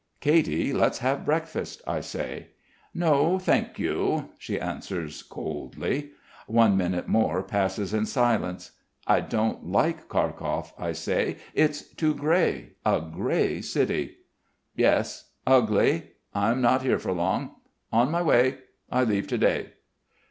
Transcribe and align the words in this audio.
"Katy, 0.19 0.73
let's 0.73 0.97
have 0.97 1.25
breakfast," 1.27 1.79
I 1.85 1.99
say. 2.01 2.47
"No, 2.91 3.37
thank 3.37 3.77
you," 3.77 4.29
she 4.39 4.59
answers 4.59 5.21
coldly. 5.21 6.09
One 6.47 6.75
minute 6.75 7.07
more 7.07 7.43
passes 7.43 7.93
in 7.93 8.07
silence. 8.07 8.71
"I 9.05 9.19
don't 9.19 9.67
like 9.67 10.09
Kharkov," 10.09 10.73
I 10.75 10.93
say. 10.93 11.37
"It's 11.53 11.83
too 11.83 12.15
grey. 12.15 12.71
A 12.83 12.99
grey 12.99 13.61
city." 13.61 14.17
"Yes... 14.75 15.33
ugly.... 15.45 16.13
I'm 16.33 16.61
not 16.61 16.81
here 16.81 16.97
for 16.97 17.11
long.... 17.11 17.57
On 17.93 18.09
my 18.09 18.23
way. 18.23 18.57
I 18.91 19.03
leave 19.03 19.27
to 19.27 19.37
day." 19.37 19.73